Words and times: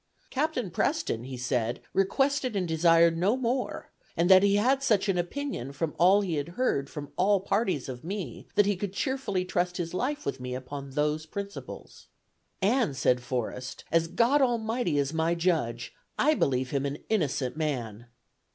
'Captain 0.31 0.71
Preston,' 0.71 1.25
he 1.25 1.37
said, 1.37 1.79
'requested 1.93 2.55
and 2.55 2.67
desired 2.67 3.15
no 3.15 3.37
more; 3.37 3.91
and 4.17 4.31
that 4.31 4.41
he 4.41 4.55
had 4.55 4.81
such 4.81 5.07
an 5.07 5.15
opinion 5.15 5.71
from 5.71 5.93
all 5.99 6.21
he 6.21 6.37
had 6.37 6.49
heard 6.57 6.89
from 6.89 7.11
all 7.17 7.39
parties 7.39 7.87
of 7.87 8.03
me, 8.03 8.47
that 8.55 8.65
he 8.65 8.75
could 8.75 8.93
cheerfully 8.93 9.45
trust 9.45 9.77
his 9.77 9.93
life 9.93 10.25
with 10.25 10.39
me 10.39 10.55
upon 10.55 10.89
those 10.89 11.27
principles.' 11.27 12.07
'And,' 12.63 12.97
said 12.97 13.21
Forrest, 13.21 13.83
'as 13.91 14.07
God 14.07 14.41
Almighty 14.41 14.97
is 14.97 15.13
my 15.13 15.35
judge, 15.35 15.93
I 16.17 16.33
believe 16.33 16.71
him 16.71 16.87
an 16.87 16.97
innocent 17.07 17.55
man.' 17.55 18.07